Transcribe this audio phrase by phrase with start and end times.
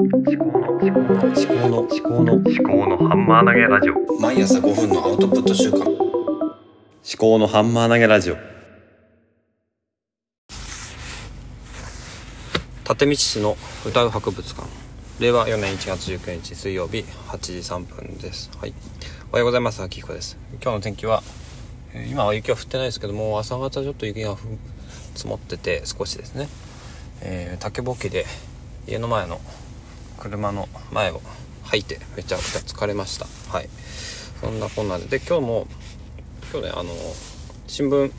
[0.00, 4.20] 思考の思考の思考の思考の思考のハンマー投げラジオ。
[4.20, 5.82] 毎朝5分のアウトプット週間。
[5.86, 5.88] 思
[7.16, 8.36] 考のハンマー投げラジオ。
[12.88, 14.68] 立道市の歌う博物館。
[15.20, 18.50] 令和4年1月19日水曜日8時3分です。
[18.60, 18.74] はい。
[19.30, 20.36] おはようございます秋彦です。
[20.60, 21.22] 今日の天気は
[21.92, 24.48] えー今は雪は降ってないですけども朝方ちょっと雪がふ
[25.14, 26.48] 積もってて少しですね、
[27.20, 28.26] えー竹ぼうきで
[28.88, 29.40] 家の前の
[30.18, 31.20] 車の前を
[31.64, 33.26] 吐いてめちゃくちゃ疲れました。
[33.50, 33.68] はい。
[34.40, 35.06] そんなこんなで。
[35.06, 35.66] で今日も
[36.52, 36.90] 今日ねあの
[37.66, 38.12] 新聞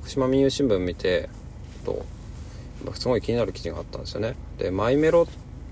[0.00, 1.28] 福島民友新聞見て
[1.84, 2.04] と
[2.94, 4.34] すごい気になる記事があったんですよね。
[4.58, 5.26] でマイメロ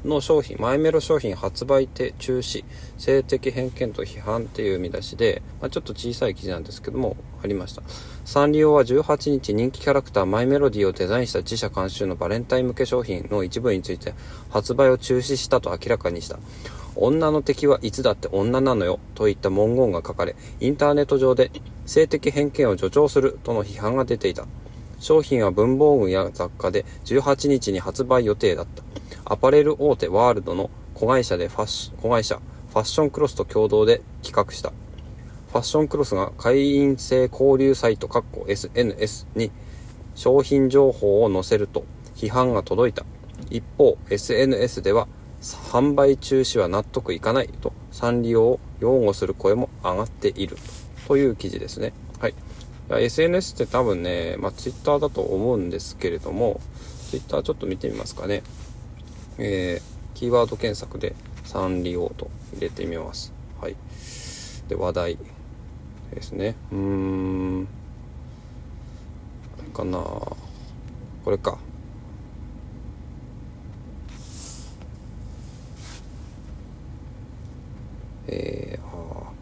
[0.04, 2.64] の商品マイメロ商品発売手中止
[2.98, 7.82] 性的偏見と批判っていう見出しで、まあ、ちょっと小さい記事なんですけどもありました。
[8.24, 14.14] サンリオは18日人気キャラクターマイメロディをデザインした自社監修のバレンタイン向け商品の一部について
[14.50, 16.38] 発売を中止したと明らかにした。
[16.96, 21.50] 女の敵はいつだって女なのよといった文言が書かれインターネット上で
[21.86, 24.46] 性的偏見を助長するとの批判が出ていた。
[25.00, 28.93] 商品は文房具や雑貨で18日に発売予定だった。
[29.26, 34.70] アパレル大手ワールドの子会社でファッシ子会社ファッションクロスと共同で企画した。
[34.70, 38.08] ファッションクロスが会員制交流サイト
[38.46, 39.50] SNS に
[40.14, 41.84] 商品情報を載せると
[42.16, 43.04] 批判が届いた。
[43.50, 45.08] 一方 SNS では
[45.40, 50.56] 販売中止は納得いかないとサンリオを擁護する声も上がっている。
[51.06, 51.92] という記事ですね。
[52.18, 52.34] はい。
[52.90, 56.60] SNS って多分ね、まあ、Twitter だと思うんですけれども
[57.10, 58.42] Twitter ちょっと見てみますかね。
[59.38, 63.32] えー、キーワード検索でサンリオと入れてみます。
[63.60, 63.76] はい。
[64.68, 65.18] で話題
[66.14, 66.54] ですね。
[66.70, 67.68] うーん。
[69.58, 69.98] あれかな。
[69.98, 70.36] こ
[71.30, 71.58] れか。
[78.26, 79.32] えー、あ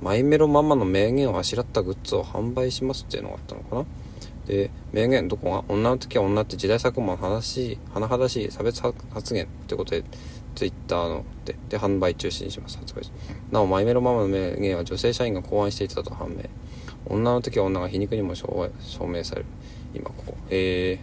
[0.00, 0.04] ー。
[0.04, 3.84] マイメロママの名言をあしらったグッズを販売しますっていうのがあったのかな。
[4.46, 5.64] で名言どこが？
[5.68, 10.04] 女の時は女って時代錯誤の話甚だしい差別発言ってことで
[10.54, 12.78] ツイッターのでで販売中止にします。
[12.78, 13.02] 発売
[13.50, 16.44] なおマイメロママの名言は女性社員が考案していたと判明。
[17.06, 18.70] 女の時は女が皮肉にも証
[19.08, 19.46] 明される。
[19.94, 20.34] 今ここ。
[20.50, 21.00] へえ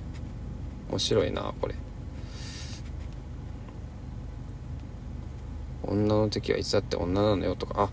[0.89, 1.75] 面白いなこれ。
[5.83, 7.83] 女の時はいつだって女なのよとか。
[7.83, 7.89] あ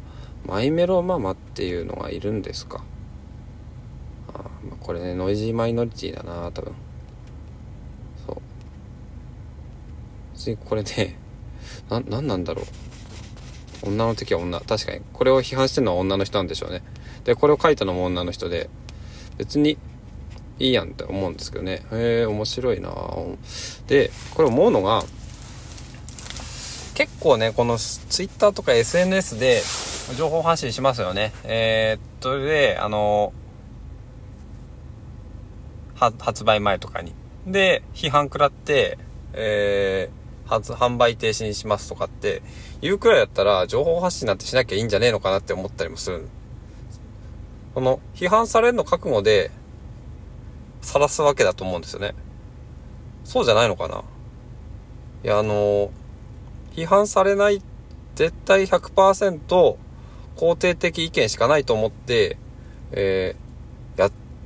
[0.46, 2.84] マイメロママっていうのがいるんですか。
[4.80, 6.72] これねノイジーマイノリティだな多分。
[8.26, 8.36] そう。
[10.34, 11.16] 別にこれね
[11.90, 13.88] な何なんだろう。
[13.88, 14.60] 女の時は女。
[14.60, 15.00] 確かに。
[15.12, 16.82] これを批判してるのは女の人なんでしょうね。
[17.24, 18.70] でこれを書いたのも女の人で
[19.36, 19.78] 別に
[20.58, 21.82] いいやんって思うんですけどね。
[21.92, 22.90] へえ面白いな。
[23.86, 25.04] でこれ思うのが
[26.94, 29.60] 結構ねこの Twitter とか SNS で
[30.16, 31.32] 情報発信しますよね。
[31.44, 33.45] えー、っとであのは
[35.96, 37.14] 発売前とかに。
[37.46, 38.98] で批判食らって
[39.36, 42.42] えー、発販売停止にしますとかって
[42.80, 46.26] 言うくらいだったら情報発信なんてしなきゃいいんじゃねえのかなって思ったりもする。
[47.74, 49.50] この批判されるの覚悟で
[50.80, 52.14] 晒すわけだと思うんですよね。
[53.24, 54.02] そうじゃないのかな。
[55.22, 55.90] いやあの
[56.72, 57.60] 批判されない
[58.14, 59.76] 絶対100%
[60.36, 62.38] 肯定的意見しかないと思って、
[62.92, 63.45] えー、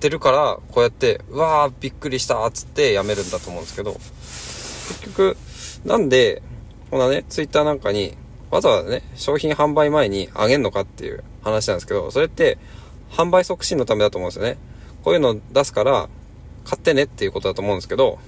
[0.01, 5.37] ってるからこうやってうわーびっくりしたっつってやめるんだと思うんですけど結局
[5.85, 6.43] なんで
[6.91, 8.15] こんなねツイッターなんかに
[8.51, 12.59] わざわざね商品販売前にあげんのかっていう話なんですけどそれって
[13.11, 14.59] 販売促進のためだと思うんですよね
[15.05, 16.09] こういうの出すから
[16.65, 18.19] 買ってねっていうことだと思うんですけど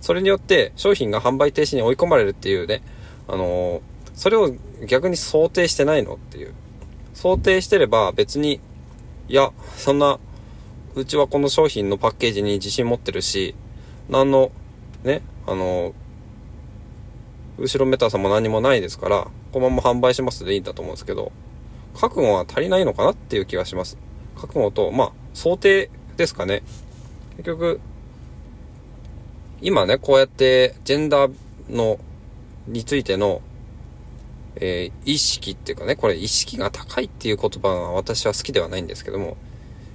[0.00, 2.82] それによって商品が販売停止に追い込まれるっていうね
[3.26, 3.80] あのー
[4.18, 4.52] それを
[4.88, 6.52] 逆に想定してないのっていう。
[7.14, 8.60] 想定してれば別に、
[9.28, 10.18] いや、そんな、
[10.98, 13.54] うちはこの商品のパッケージに自信持ってるし、
[14.08, 14.50] 何の、
[15.04, 15.94] ね、あの、
[17.56, 21.30] 後ろメタさも何もないですから、このまま販売しますでいいんだと思うんですけど、
[21.94, 23.96] 覚悟は足りないのかなっていう気がします。
[24.34, 26.64] 覚悟と、まあ、想定ですかね。
[27.36, 27.80] 結局、
[29.60, 31.32] 今ね、こうやって、ジェンダー
[31.70, 32.00] の、
[32.66, 33.40] についての、
[34.56, 39.36] えー意識っていうかね、これ意識が高いっていう言葉が私は好きではないんですけども、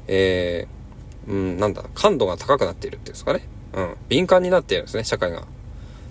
[0.08, 0.83] えー
[1.28, 3.48] うん、なんだ、感度が高くなっているっていうんですかね。
[3.74, 5.46] うん、敏感になっているんですね、社会が。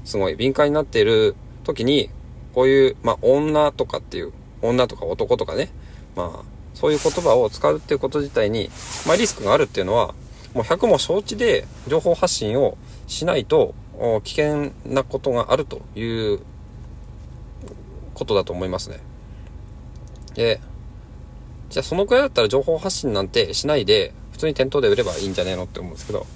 [0.04, 2.10] すごい敏感になっている時に、
[2.54, 4.32] こういう、まあ、女とかっていう、
[4.62, 5.70] 女とか男とかね、
[6.16, 6.44] まあ、
[6.74, 8.70] そういう言葉を使うっていうこと自体に、
[9.06, 10.14] まあ、リスクがあるっていうのは、
[10.54, 12.76] もう100も承知で情報発信を
[13.06, 13.74] しないと、
[14.24, 16.40] 危険なことがあるという
[18.14, 18.98] ことだと思いますね。
[20.34, 20.60] で、
[21.70, 24.12] じゃあそのくらいだったら情報発信なんてしないで、
[24.42, 26.26] 通に店頭で売ればいいんじゃねえのって思うんですけど、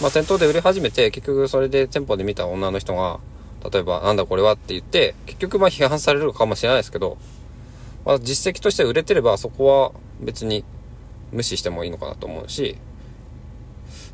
[0.00, 3.20] まあ店頭で売り始めて、結局それで店舗で見た女の人が、
[3.70, 7.18] 例えばなんだこれはって言って、結局まあ批判されるかもしれないですけど、
[8.04, 10.64] まあ実績として売れてればそこは別に
[11.30, 12.78] 無視してもいいのかなと思うし、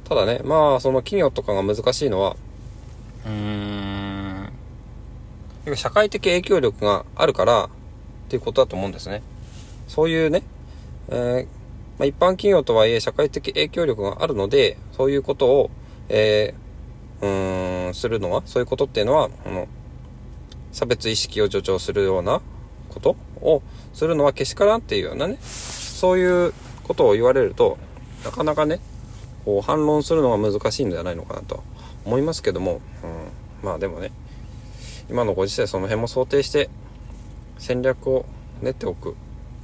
[0.08, 2.36] ただね、まあその企業とかが難しいのは、
[3.24, 4.52] うーん、
[5.76, 7.68] 社会的影響力があるからっ
[8.28, 9.22] ていうことだと思うんですね。
[9.86, 10.42] そういうね、
[11.08, 11.57] えー、
[11.98, 15.70] まあ、一般企業とはいえ社会的影響力があるので、そういうことを、
[16.08, 19.66] えー、うーん、するのは、そういうことっていうのは、あの、
[20.72, 22.40] 差別意識を助長するような
[22.88, 23.62] ことを
[23.94, 26.52] するのはけしからんっていうようなね、そういう
[26.84, 27.78] ことを言われると、
[28.24, 28.80] なかなかね、
[29.44, 31.62] こう反論するのが難しいんじゃないのかなと
[32.04, 32.80] 思いますけども、
[33.62, 34.12] うん、まあでもね、
[35.10, 36.68] 今のご時世その辺も想定して
[37.58, 38.26] 戦略を
[38.60, 39.16] 練っておく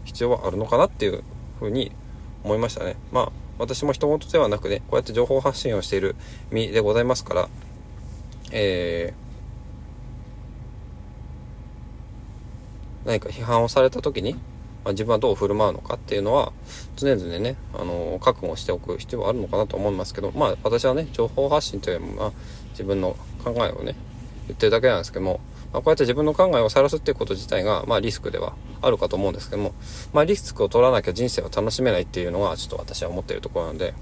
[0.04, 1.22] 必要はあるのかなっていう
[1.58, 1.92] ふうに
[2.44, 2.96] 思いましたね。
[3.10, 6.16] まあ私も人事ではなくね、こうやって情報発信をしている
[6.50, 7.48] 身でございますから、
[8.52, 14.34] えー、何か批判をされた時に、
[14.84, 16.52] まあ、自分はどう振る舞うのかっていうのは
[16.96, 22.32] 常々ね、あの覚悟しておく必要はあるのかなと思いますけど、まあ私はね、情報発信というのは
[22.70, 23.94] 自分の考えをね、
[24.48, 25.40] 言ってるだけなんですけども、
[25.72, 28.54] まあ、こうやって自分の考えを晒すっていうこと自体が、まあリスクでは
[28.86, 29.72] あるかと思うんですけども、
[30.12, 33.94] まあリスクを取らなきゃ人生を楽しめないっていうのがちょっと私は思っているところなんで、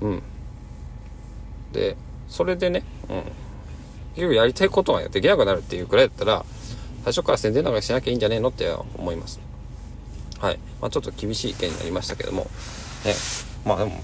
[0.00, 0.22] うん。
[1.72, 1.96] で、
[2.28, 3.16] それでね、うん。
[4.14, 6.44] 結局やりたいことができなくなるっていうくらいだったら、
[7.04, 9.40] 最初から宣伝なんかしなきゃいいんじゃねえのって思います。
[10.38, 10.58] はい。
[10.80, 12.44] まあちょっと厳しい意見になりましたけども、
[13.04, 13.14] ね。
[13.64, 14.00] まあでも、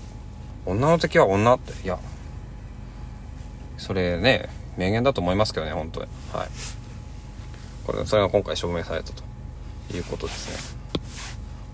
[0.67, 1.99] 女の敵は女って、いや、
[3.77, 6.07] それね、名言だと思いますけどね、本当に。
[6.33, 6.49] はい。
[7.87, 9.28] これ、それが今回証明されたと
[9.95, 10.79] いうことですね。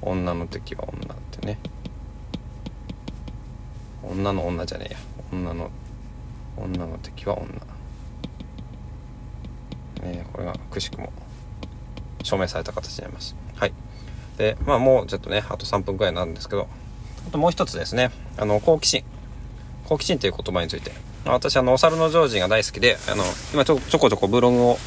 [0.02, 1.58] 女の敵は女ってね。
[4.02, 4.98] 女の女じゃねえや。
[5.32, 5.70] 女の、
[6.56, 7.48] 女の敵は女。
[10.02, 11.12] ねこれがくしくも
[12.22, 13.34] 証明された形になります。
[13.56, 13.72] はい。
[14.36, 16.68] で、まあもうちょっとね、あと3分くらいなんですけど、
[17.28, 19.04] あともう一つですね、あの、好奇心。
[19.86, 20.92] 好奇心という言葉について。
[21.24, 24.78] 私、あの、お猿のジョージが大好きで、あの、今ちょちょこちょこブログを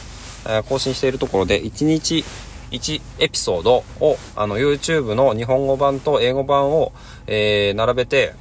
[0.69, 2.23] 更新しているところで、1日
[2.71, 6.91] 1エピソードを、あの、YouTube の日本語版と英語版を、
[7.27, 8.33] えー、並べて、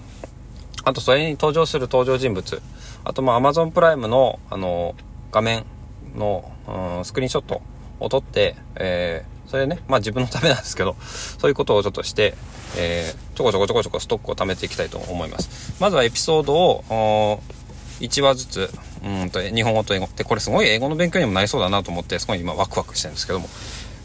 [0.84, 2.62] あとそれに登場する登場人物、
[3.04, 4.94] あとまあ Amazon プライムの、あの、
[5.32, 5.64] 画面
[6.16, 6.50] の、
[6.98, 7.62] うん、スクリーンショット
[8.00, 10.96] を撮って、えー、それね、まあ自分のためなんですけど、
[11.38, 12.34] そういうことをちょっとして、
[12.76, 15.76] えー、ちょこちょこちょこちょこストックを貯めていきたいと思います。
[15.80, 17.40] まずはエピソードを、
[18.00, 18.70] 1話ずつ、
[19.04, 23.48] うんと、日本語と英語って、これすごい英語の勉強にもなりそうだなと思って、すごい今ワクワクしてるんですけども。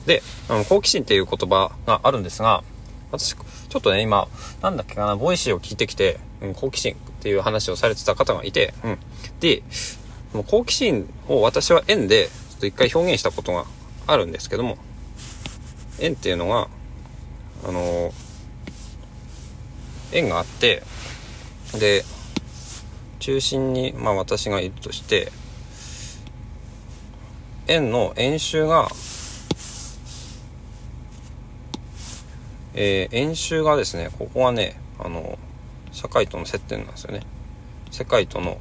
[0.05, 2.63] で、あの、好奇心っていう言葉があるんですが、
[3.11, 4.27] 私、ちょっとね、今、
[4.61, 8.99] なんだっけかな、ボイシーを聞いてきて、うん、好奇心っていう話をされてた方がいて、うん。
[9.39, 9.63] で
[10.33, 13.65] も、好奇心を私は円で、ちょっと一回表現したことが
[14.07, 14.77] あるんですけども、
[15.99, 16.67] 円っていうのが、
[17.63, 18.11] あの
[20.13, 20.83] 円があって、
[21.79, 22.03] で、
[23.19, 25.31] 中心に、まあ、私がいるとして
[27.67, 28.89] 円の円周が、
[32.73, 35.37] えー、円周がですねここはねあの
[35.91, 37.21] 社会との接点なんですよね。
[37.91, 38.57] 世界との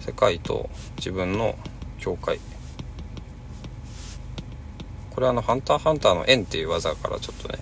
[0.00, 1.56] 世界と自分の
[1.98, 2.38] 境界。
[5.10, 7.58] これはあの「ハンターハンター」の円っていう技からちょっとね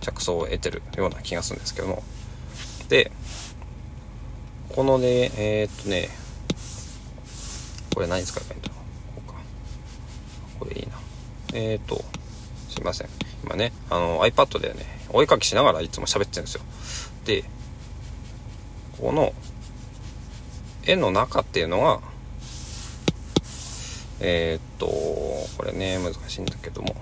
[0.00, 2.02] 着想を得てるような気がするんですけども。
[2.88, 3.12] で、
[4.74, 6.08] このね、えー、っとね、
[7.94, 9.20] これ何使えばいいんだろう。
[9.20, 9.38] こうか。
[10.60, 10.88] これいい
[11.52, 11.58] な。
[11.58, 12.04] えー、と、
[12.68, 13.08] すいません。
[13.44, 16.62] 今ね、あの iPad でね、お絵かきしながらいつも喋ってるんですよ。
[17.24, 17.44] で、
[19.00, 19.32] この
[20.84, 22.00] 絵の中っていうのが、
[24.20, 26.96] えー、っと、これね、難しいんだけども、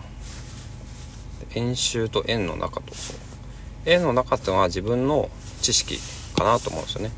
[1.54, 2.92] 円周と円の中と、
[3.86, 5.30] 円の中っていうのは自分の
[5.62, 5.98] 知識
[6.36, 7.10] かなと思うんですよね。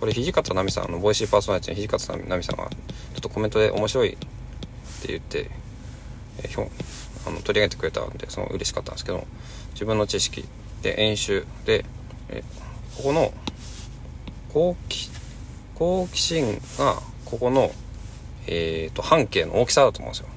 [0.00, 5.50] これ土方奈美さんあのボイシーパーソナリティの土方奈美さんがちょっとコメントで面白いって言って、
[6.38, 6.68] えー、
[7.26, 9.26] あの取り上げてくれたんでその嬉しかったんですけど
[9.74, 10.44] 自分の知識
[10.82, 11.84] で演習で、
[12.30, 12.42] え、
[12.96, 13.32] ここの
[14.52, 15.10] 好奇
[15.74, 17.70] 好奇心がここの、
[18.46, 20.28] えーと、半径の大きさだと思うんですよ。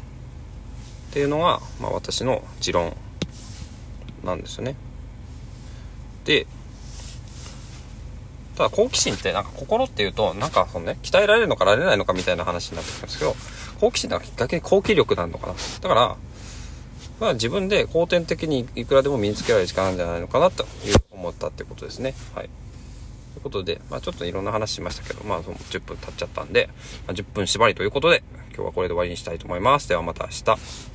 [1.10, 2.96] っていうのが、まあ、私の持論
[4.24, 4.76] なんですよね。
[6.24, 6.48] で、
[8.58, 13.36] ただ好奇心ってなんか心っていうと、なんかそのね、鍛えられるのかなれないのかみたいな話になってくるんですけど、
[13.80, 15.54] 好奇心って逆に好奇力なのかな。
[15.82, 16.16] だから、
[17.20, 22.14] まあ自分で後天的にいくらでも身につけられる時間なんじゃないのかなという思ったってことですね。
[22.36, 22.50] はい。
[23.34, 26.70] ということで、まあちょっといろんな話しましたけど、まあ10分経っちゃったんで、
[27.08, 29.90] まあ、10分縛りということで、今日はこれで終わりにしたいと思います。
[29.90, 30.94] ではまた明日。